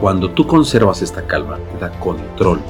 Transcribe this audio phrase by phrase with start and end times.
[0.00, 2.60] Cuando tú conservas esta calma, te da control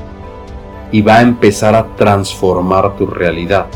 [0.90, 3.66] y va a empezar a transformar tu realidad.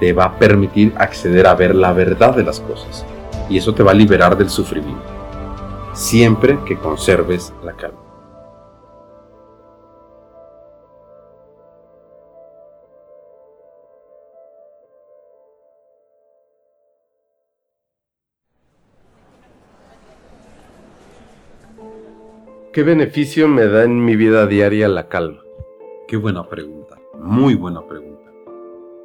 [0.00, 3.06] Te va a permitir acceder a ver la verdad de las cosas
[3.48, 5.04] y eso te va a liberar del sufrimiento.
[5.92, 8.09] Siempre que conserves la calma.
[22.72, 25.42] ¿Qué beneficio me da en mi vida diaria la calma?
[26.06, 28.32] Qué buena pregunta, muy buena pregunta.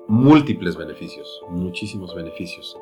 [0.07, 2.77] Múltiples beneficios, muchísimos beneficios.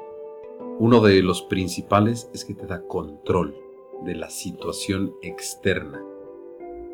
[0.79, 3.55] Uno de los principales es que te da control
[4.03, 6.03] de la situación externa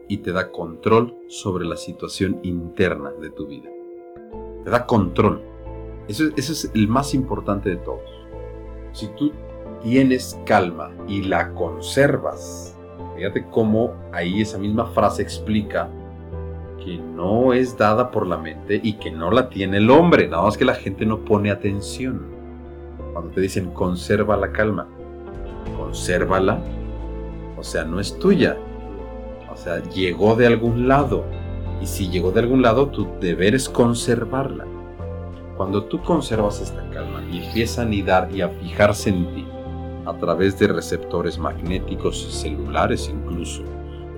[0.07, 3.71] y te da control sobre la situación interna de tu vida.
[4.65, 5.41] Te da control.
[6.07, 8.07] Eso, eso es el más importante de todos.
[8.91, 9.31] Si tú
[9.81, 12.79] tienes calma y la conservas,
[13.20, 15.89] Fíjate cómo ahí esa misma frase explica
[16.81, 20.43] que no es dada por la mente y que no la tiene el hombre, nada
[20.43, 22.21] más que la gente no pone atención.
[23.12, 24.87] Cuando te dicen conserva la calma,
[25.77, 26.59] consérvala,
[27.57, 28.55] o sea, no es tuya,
[29.51, 31.25] o sea, llegó de algún lado.
[31.81, 34.65] Y si llegó de algún lado, tu deber es conservarla.
[35.57, 39.45] Cuando tú conservas esta calma y empieza a anidar y a fijarse en ti,
[40.10, 43.63] a través de receptores magnéticos celulares incluso,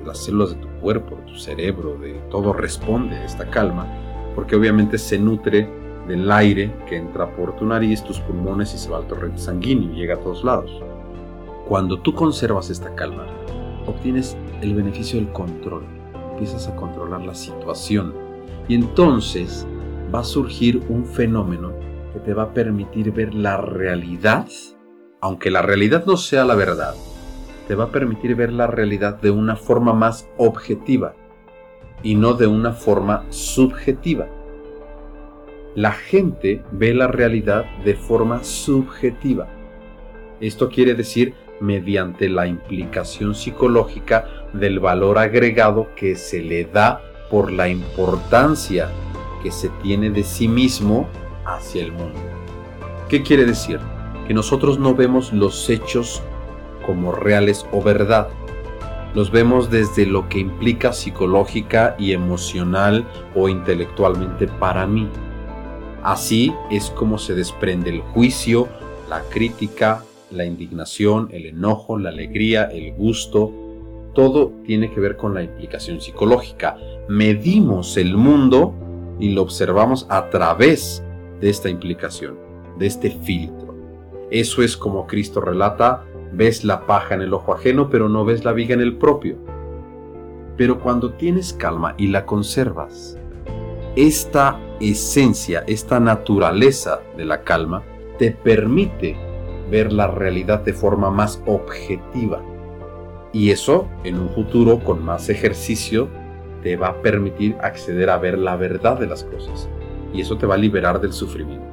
[0.05, 3.87] las células de tu cuerpo, de tu cerebro, de todo responde a esta calma,
[4.35, 5.69] porque obviamente se nutre
[6.07, 9.91] del aire que entra por tu nariz, tus pulmones y se va al torrente sanguíneo
[9.91, 10.71] y llega a todos lados.
[11.67, 13.27] Cuando tú conservas esta calma,
[13.85, 15.83] obtienes el beneficio del control,
[16.31, 18.13] empiezas a controlar la situación.
[18.67, 19.67] Y entonces
[20.13, 21.71] va a surgir un fenómeno
[22.13, 24.47] que te va a permitir ver la realidad
[25.21, 26.95] aunque la realidad no sea la verdad,
[27.67, 31.13] te va a permitir ver la realidad de una forma más objetiva
[32.01, 34.27] y no de una forma subjetiva.
[35.75, 39.47] La gente ve la realidad de forma subjetiva.
[40.41, 47.51] Esto quiere decir mediante la implicación psicológica del valor agregado que se le da por
[47.51, 48.89] la importancia
[49.43, 51.07] que se tiene de sí mismo
[51.45, 52.19] hacia el mundo.
[53.07, 53.79] ¿Qué quiere decir?
[54.27, 56.21] Que nosotros no vemos los hechos
[56.85, 58.29] como reales o verdad.
[59.13, 63.05] Los vemos desde lo que implica psicológica y emocional
[63.35, 65.07] o intelectualmente para mí.
[66.03, 68.67] Así es como se desprende el juicio,
[69.09, 73.51] la crítica, la indignación, el enojo, la alegría, el gusto.
[74.13, 76.77] Todo tiene que ver con la implicación psicológica.
[77.07, 78.73] Medimos el mundo
[79.19, 81.03] y lo observamos a través
[81.39, 82.37] de esta implicación,
[82.79, 83.60] de este filtro.
[84.31, 88.45] Eso es como Cristo relata, ves la paja en el ojo ajeno, pero no ves
[88.45, 89.35] la viga en el propio.
[90.55, 93.17] Pero cuando tienes calma y la conservas,
[93.97, 97.83] esta esencia, esta naturaleza de la calma,
[98.17, 99.17] te permite
[99.69, 102.41] ver la realidad de forma más objetiva.
[103.33, 106.07] Y eso, en un futuro con más ejercicio,
[106.63, 109.67] te va a permitir acceder a ver la verdad de las cosas.
[110.13, 111.70] Y eso te va a liberar del sufrimiento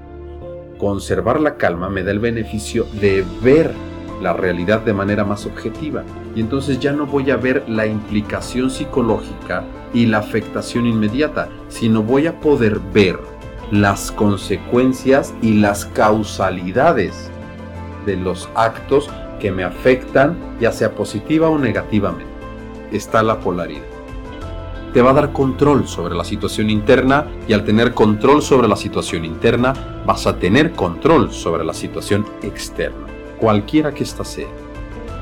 [0.79, 3.73] conservar la calma me da el beneficio de ver
[4.23, 6.05] la realidad de manera más objetiva.
[6.35, 12.03] Y entonces ya no voy a ver la implicación psicológica y la afectación inmediata, sino
[12.03, 13.19] voy a poder ver
[13.71, 17.31] las consecuencias y las causalidades
[18.07, 22.33] de los actos que me afectan, ya sea positiva o negativamente.
[22.91, 23.98] Está la polaridad
[24.93, 28.77] te va a dar control sobre la situación interna y al tener control sobre la
[28.77, 33.07] situación interna vas a tener control sobre la situación externa,
[33.39, 34.49] cualquiera que ésta sea.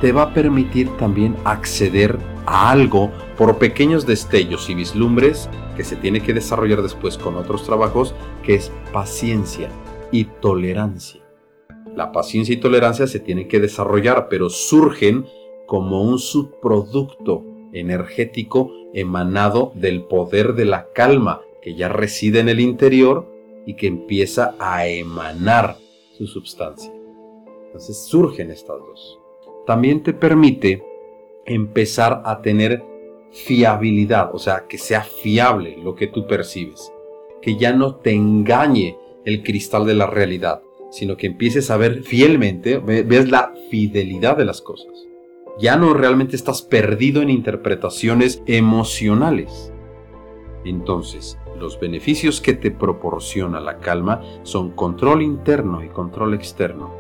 [0.01, 5.97] Te va a permitir también acceder a algo por pequeños destellos y vislumbres que se
[5.97, 9.69] tiene que desarrollar después con otros trabajos, que es paciencia
[10.13, 11.23] y tolerancia.
[11.95, 15.27] La paciencia y tolerancia se tienen que desarrollar, pero surgen
[15.67, 22.61] como un subproducto energético emanado del poder de la calma que ya reside en el
[22.61, 23.27] interior
[23.67, 25.77] y que empieza a emanar
[26.17, 26.93] su sustancia.
[27.67, 29.19] Entonces surgen estas dos.
[29.67, 30.83] También te permite
[31.45, 32.83] empezar a tener
[33.33, 36.93] fiabilidad, o sea, que sea fiable lo que tú percibes,
[37.43, 42.05] que ya no te engañe el cristal de la realidad, sino que empieces a ver
[42.05, 45.06] fielmente, ves la fidelidad de las cosas
[45.59, 49.73] ya no realmente estás perdido en interpretaciones emocionales.
[50.65, 56.93] Entonces, los beneficios que te proporciona la calma son control interno y control externo.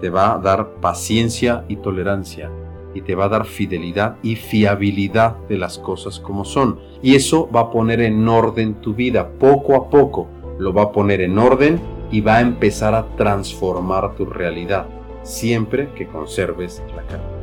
[0.00, 2.50] Te va a dar paciencia y tolerancia
[2.94, 6.80] y te va a dar fidelidad y fiabilidad de las cosas como son.
[7.02, 10.28] Y eso va a poner en orden tu vida poco a poco.
[10.58, 11.78] Lo va a poner en orden
[12.10, 14.86] y va a empezar a transformar tu realidad,
[15.22, 17.35] siempre que conserves la calma.